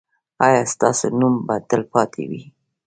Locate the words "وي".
2.29-2.43